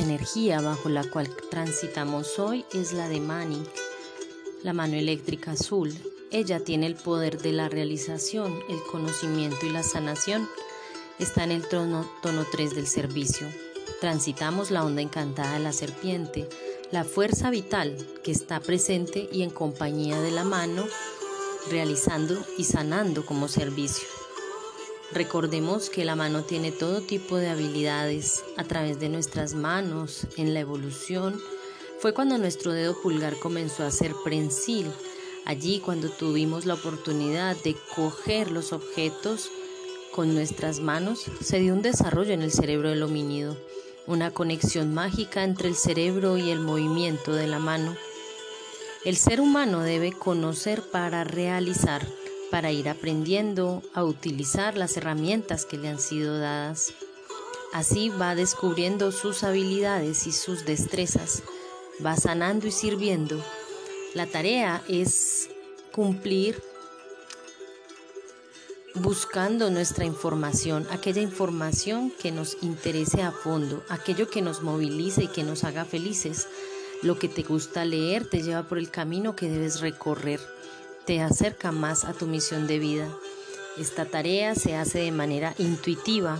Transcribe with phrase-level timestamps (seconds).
[0.00, 3.62] La energía bajo la cual transitamos hoy es la de Mani,
[4.62, 5.92] la mano eléctrica azul.
[6.30, 10.48] Ella tiene el poder de la realización, el conocimiento y la sanación.
[11.18, 13.46] Está en el tono, tono 3 del servicio.
[14.00, 16.48] Transitamos la onda encantada de la serpiente,
[16.90, 20.86] la fuerza vital que está presente y en compañía de la mano,
[21.70, 24.19] realizando y sanando como servicio.
[25.12, 30.54] Recordemos que la mano tiene todo tipo de habilidades a través de nuestras manos en
[30.54, 31.40] la evolución.
[31.98, 34.86] Fue cuando nuestro dedo pulgar comenzó a ser prensil.
[35.46, 39.50] Allí cuando tuvimos la oportunidad de coger los objetos
[40.12, 43.56] con nuestras manos, se dio un desarrollo en el cerebro del homínido,
[44.06, 47.96] una conexión mágica entre el cerebro y el movimiento de la mano.
[49.04, 52.06] El ser humano debe conocer para realizar
[52.50, 56.92] para ir aprendiendo a utilizar las herramientas que le han sido dadas.
[57.72, 61.42] Así va descubriendo sus habilidades y sus destrezas,
[62.04, 63.42] va sanando y sirviendo.
[64.14, 65.48] La tarea es
[65.92, 66.60] cumplir
[68.96, 75.28] buscando nuestra información, aquella información que nos interese a fondo, aquello que nos movilice y
[75.28, 76.48] que nos haga felices.
[77.02, 80.40] Lo que te gusta leer te lleva por el camino que debes recorrer
[81.06, 83.08] te acerca más a tu misión de vida.
[83.78, 86.38] Esta tarea se hace de manera intuitiva.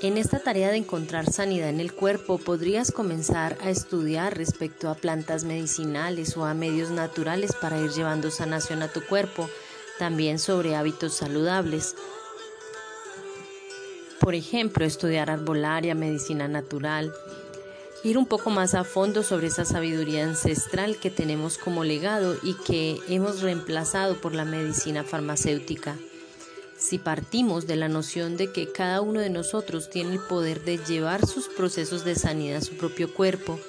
[0.00, 4.96] En esta tarea de encontrar sanidad en el cuerpo podrías comenzar a estudiar respecto a
[4.96, 9.48] plantas medicinales o a medios naturales para ir llevando sanación a tu cuerpo,
[9.98, 11.94] también sobre hábitos saludables.
[14.18, 17.12] Por ejemplo, estudiar arbolaria, medicina natural,
[18.04, 22.54] ir un poco más a fondo sobre esa sabiduría ancestral que tenemos como legado y
[22.54, 25.96] que hemos reemplazado por la medicina farmacéutica.
[26.76, 30.78] Si partimos de la noción de que cada uno de nosotros tiene el poder de
[30.78, 33.60] llevar sus procesos de sanidad a su propio cuerpo,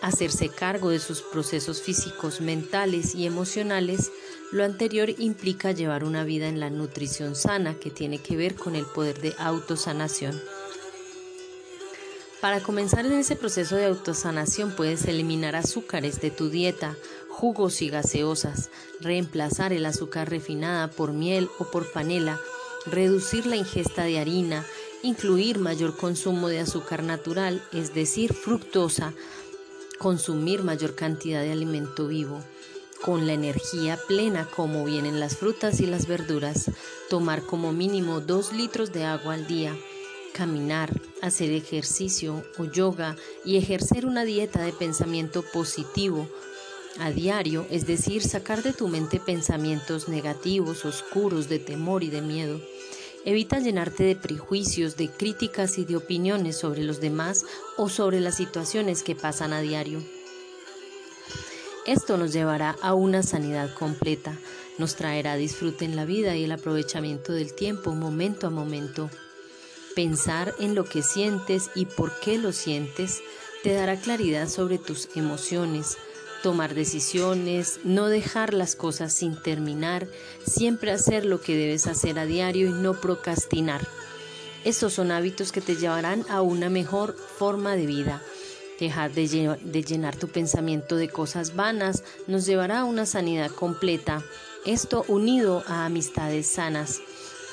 [0.00, 4.12] hacerse cargo de sus procesos físicos, mentales y emocionales,
[4.52, 8.76] lo anterior implica llevar una vida en la nutrición sana que tiene que ver con
[8.76, 10.40] el poder de autosanación.
[12.42, 16.96] Para comenzar en ese proceso de autosanación puedes eliminar azúcares de tu dieta,
[17.28, 22.40] jugos y gaseosas, reemplazar el azúcar refinada por miel o por panela,
[22.84, 24.66] reducir la ingesta de harina,
[25.04, 29.14] incluir mayor consumo de azúcar natural, es decir, fructosa,
[30.00, 32.42] consumir mayor cantidad de alimento vivo,
[33.04, 36.72] con la energía plena como vienen las frutas y las verduras,
[37.08, 39.76] tomar como mínimo 2 litros de agua al día,
[40.32, 46.28] caminar, hacer ejercicio o yoga y ejercer una dieta de pensamiento positivo
[46.98, 52.20] a diario, es decir, sacar de tu mente pensamientos negativos, oscuros, de temor y de
[52.20, 52.60] miedo.
[53.24, 57.44] Evita llenarte de prejuicios, de críticas y de opiniones sobre los demás
[57.76, 60.02] o sobre las situaciones que pasan a diario.
[61.86, 64.36] Esto nos llevará a una sanidad completa,
[64.78, 69.10] nos traerá disfrute en la vida y el aprovechamiento del tiempo momento a momento.
[69.94, 73.20] Pensar en lo que sientes y por qué lo sientes
[73.62, 75.98] te dará claridad sobre tus emociones,
[76.42, 80.08] tomar decisiones, no dejar las cosas sin terminar,
[80.46, 83.86] siempre hacer lo que debes hacer a diario y no procrastinar.
[84.64, 88.22] Estos son hábitos que te llevarán a una mejor forma de vida.
[88.80, 94.24] Dejar de, llenar tu pensamiento de cosas vanas nos llevará a una sanidad completa.
[94.64, 97.00] Esto unido a amistades sanas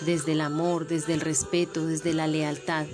[0.02, 2.86] desde el amor, desde el respeto, desde la lealtad.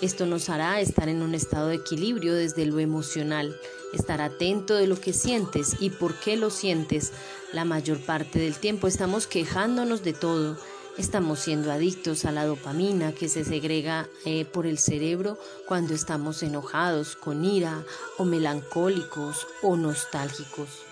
[0.00, 3.54] Esto nos hará estar en un estado de equilibrio desde lo emocional,
[3.92, 7.12] estar atento de lo que sientes y por qué lo sientes.
[7.52, 10.56] La mayor parte del tiempo estamos quejándonos de todo,
[10.96, 16.42] estamos siendo adictos a la dopamina que se segrega eh, por el cerebro cuando estamos
[16.42, 17.84] enojados, con ira
[18.16, 20.89] o melancólicos o nostálgicos.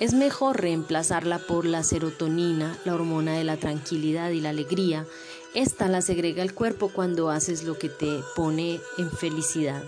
[0.00, 5.06] Es mejor reemplazarla por la serotonina, la hormona de la tranquilidad y la alegría.
[5.54, 9.84] Esta la segrega el cuerpo cuando haces lo que te pone en felicidad.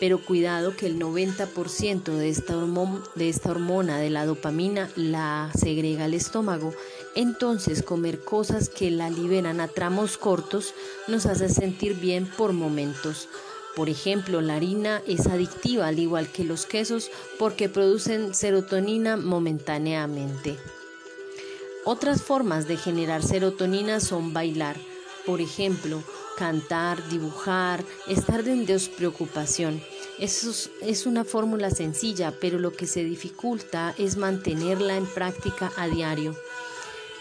[0.00, 2.54] Pero cuidado que el 90% de esta,
[3.14, 6.72] de esta hormona de la dopamina la segrega el estómago.
[7.14, 10.72] Entonces comer cosas que la liberan a tramos cortos
[11.08, 13.28] nos hace sentir bien por momentos.
[13.76, 20.56] Por ejemplo, la harina es adictiva al igual que los quesos porque producen serotonina momentáneamente.
[21.84, 24.76] Otras formas de generar serotonina son bailar,
[25.26, 26.02] por ejemplo,
[26.38, 29.82] cantar, dibujar, estar en despreocupación.
[30.18, 30.50] Eso
[30.80, 36.34] es una fórmula sencilla, pero lo que se dificulta es mantenerla en práctica a diario.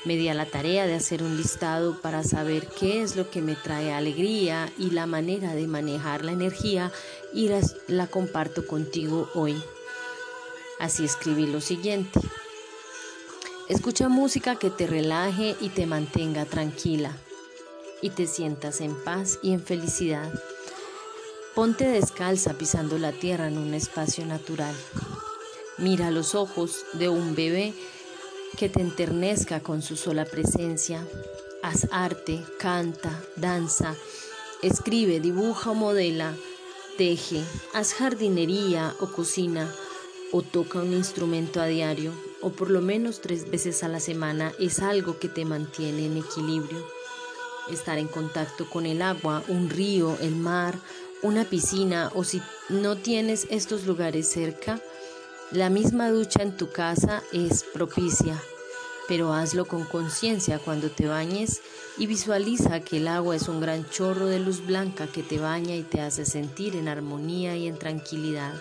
[0.06, 3.42] Me di a la tarea de hacer un listado para saber qué es lo que
[3.42, 6.92] me trae alegría y la manera de manejar la energía
[7.34, 9.62] y la, la comparto contigo hoy.
[10.80, 12.20] Así escribí lo siguiente.
[13.68, 17.12] Escucha música que te relaje y te mantenga tranquila
[18.00, 20.32] y te sientas en paz y en felicidad.
[21.56, 24.76] Ponte descalza pisando la tierra en un espacio natural.
[25.80, 27.74] Mira los ojos de un bebé
[28.58, 31.06] que te enternezca con su sola presencia.
[31.62, 33.96] Haz arte, canta, danza,
[34.62, 36.36] escribe, dibuja o modela,
[36.98, 37.44] teje,
[37.74, 39.74] haz jardinería o cocina
[40.32, 44.54] o toca un instrumento a diario o por lo menos tres veces a la semana
[44.60, 46.86] es algo que te mantiene en equilibrio.
[47.72, 50.78] Estar en contacto con el agua, un río, el mar,
[51.24, 54.80] una piscina o si no tienes estos lugares cerca,
[55.52, 58.42] la misma ducha en tu casa es propicia,
[59.08, 61.62] pero hazlo con conciencia cuando te bañes
[61.98, 65.76] y visualiza que el agua es un gran chorro de luz blanca que te baña
[65.76, 68.54] y te hace sentir en armonía y en tranquilidad.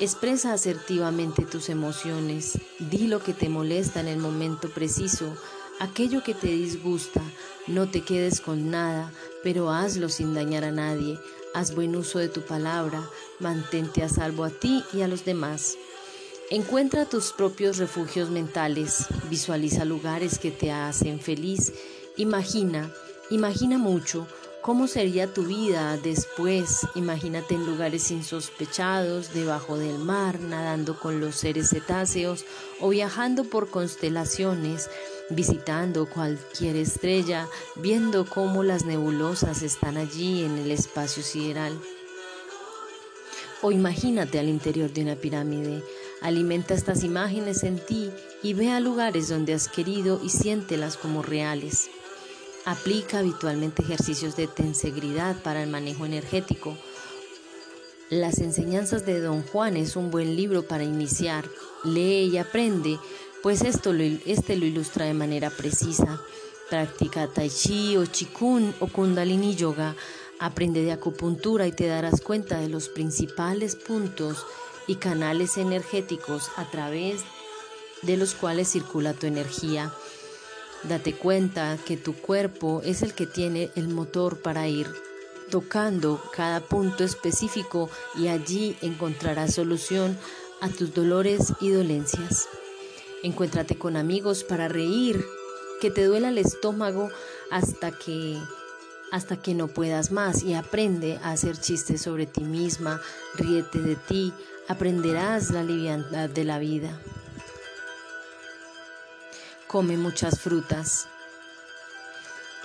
[0.00, 5.36] Expresa asertivamente tus emociones, di lo que te molesta en el momento preciso,
[5.80, 7.20] aquello que te disgusta,
[7.66, 11.18] no te quedes con nada, pero hazlo sin dañar a nadie,
[11.54, 13.02] haz buen uso de tu palabra,
[13.40, 15.78] mantente a salvo a ti y a los demás.
[16.50, 21.72] Encuentra tus propios refugios mentales, visualiza lugares que te hacen feliz,
[22.16, 22.92] imagina,
[23.30, 24.26] imagina mucho,
[24.64, 26.86] ¿Cómo sería tu vida después?
[26.94, 32.46] Imagínate en lugares insospechados, debajo del mar, nadando con los seres cetáceos
[32.80, 34.88] o viajando por constelaciones,
[35.30, 41.78] visitando cualquier estrella, viendo cómo las nebulosas están allí en el espacio sideral.
[43.62, 45.82] O imagínate al interior de una pirámide.
[46.20, 48.10] Alimenta estas imágenes en ti
[48.42, 51.88] y ve a lugares donde has querido y siéntelas como reales.
[52.66, 56.76] Aplica habitualmente ejercicios de tensegridad para el manejo energético.
[58.10, 61.48] Las enseñanzas de Don Juan es un buen libro para iniciar.
[61.84, 62.98] Lee y aprende,
[63.44, 66.18] pues esto este lo ilustra de manera precisa.
[66.70, 69.94] Practica Tai Chi o Chikun o Kundalini Yoga.
[70.38, 74.46] Aprende de acupuntura y te darás cuenta de los principales puntos
[74.86, 77.20] y canales energéticos a través
[78.00, 79.92] de los cuales circula tu energía.
[80.84, 84.86] Date cuenta que tu cuerpo es el que tiene el motor para ir
[85.50, 90.16] tocando cada punto específico y allí encontrarás solución
[90.62, 92.48] a tus dolores y dolencias.
[93.24, 95.24] Encuéntrate con amigos para reír,
[95.80, 97.08] que te duela el estómago
[97.50, 98.38] hasta que
[99.12, 103.00] hasta que no puedas más y aprende a hacer chistes sobre ti misma,
[103.34, 104.34] ríete de ti,
[104.68, 107.00] aprenderás la liviandad de la vida.
[109.68, 111.08] Come muchas frutas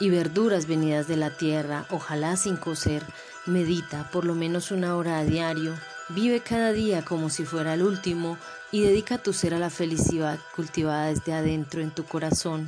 [0.02, 3.04] y verduras venidas de la tierra, ojalá sin cocer.
[3.45, 5.74] Medita por lo menos una hora a diario.
[6.09, 8.39] Vive cada día como si fuera el último
[8.71, 12.68] y dedica tu ser a la felicidad cultivada desde adentro en tu corazón.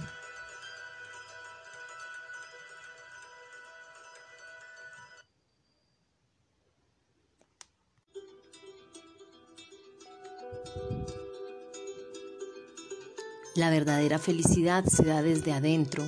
[13.55, 16.07] La verdadera felicidad se da desde adentro.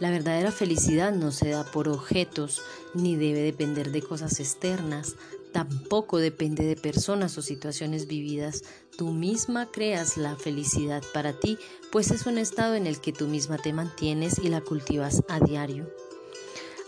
[0.00, 2.62] La verdadera felicidad no se da por objetos,
[2.94, 5.14] ni debe depender de cosas externas,
[5.52, 8.62] tampoco depende de personas o situaciones vividas.
[8.96, 11.58] Tú misma creas la felicidad para ti,
[11.92, 15.40] pues es un estado en el que tú misma te mantienes y la cultivas a
[15.40, 15.88] diario.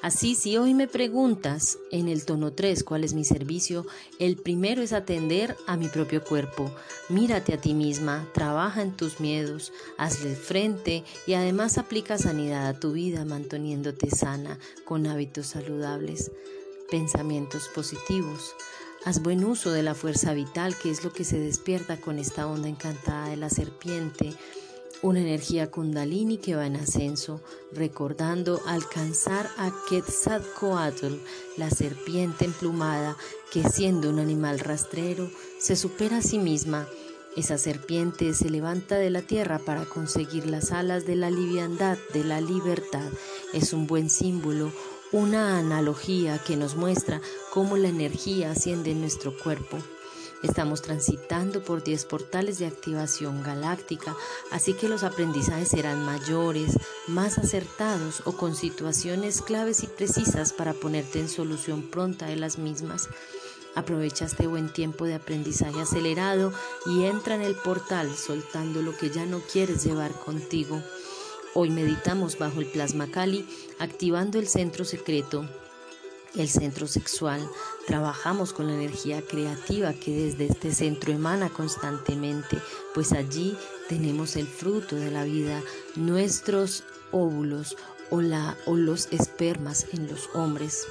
[0.03, 3.87] Así, si hoy me preguntas en el tono 3 cuál es mi servicio,
[4.19, 6.73] el primero es atender a mi propio cuerpo.
[7.09, 12.81] Mírate a ti misma, trabaja en tus miedos, hazle frente y además aplica sanidad a
[12.81, 16.33] tu vida manteniéndote sana con hábitos saludables,
[16.93, 18.55] pensamientos positivos.
[19.07, 22.47] Haz buen uso de la fuerza vital, que es lo que se despierta con esta
[22.47, 24.37] onda encantada de la serpiente
[25.01, 27.41] una energía kundalini que va en ascenso,
[27.73, 31.15] recordando alcanzar a Quetzalcoatl,
[31.57, 33.17] la serpiente emplumada
[33.51, 36.87] que siendo un animal rastrero se supera a sí misma.
[37.37, 42.23] Esa serpiente se levanta de la tierra para conseguir las alas de la liviandad, de
[42.23, 43.11] la libertad.
[43.55, 44.71] Es un buen símbolo,
[45.13, 49.79] una analogía que nos muestra cómo la energía asciende en nuestro cuerpo.
[50.43, 54.17] Estamos transitando por 10 portales de activación galáctica,
[54.51, 60.73] así que los aprendizajes serán mayores, más acertados o con situaciones claves y precisas para
[60.73, 63.09] ponerte en solución pronta de las mismas.
[63.75, 66.53] Aprovecha este buen tiempo de aprendizaje acelerado
[66.87, 70.83] y entra en el portal soltando lo que ya no quieres llevar contigo.
[71.55, 73.47] Hoy meditamos bajo el plasma Kali,
[73.79, 75.47] activando el centro secreto,
[76.35, 77.47] el centro sexual.
[77.87, 82.57] Trabajamos con la energía creativa que desde este centro emana constantemente,
[82.95, 83.55] pues allí
[83.91, 85.63] tenemos el fruto de la vida,
[85.95, 87.77] nuestros óvulos
[88.09, 90.87] o, la, o los espermas en los hombres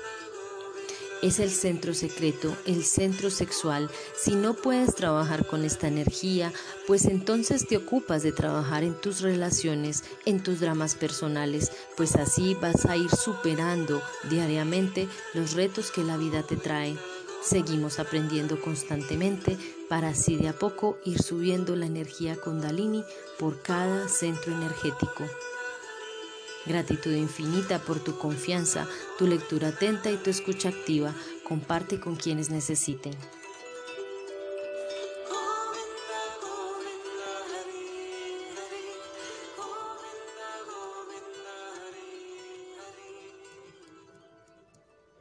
[1.22, 3.90] es el centro secreto, el centro sexual.
[4.16, 6.52] Si no puedes trabajar con esta energía,
[6.88, 12.56] pues entonces te ocupas de trabajar en tus relaciones, en tus dramas personales, pues así
[12.56, 16.98] vas a ir superando diariamente los retos que la vida te trae.
[17.44, 19.58] Seguimos aprendiendo constantemente
[19.90, 23.04] para así de a poco ir subiendo la energía kundalini
[23.40, 25.26] por cada centro energético.
[26.66, 28.88] Gratitud infinita por tu confianza,
[29.18, 31.14] tu lectura atenta y tu escucha activa.
[31.44, 33.14] Comparte con quienes necesiten.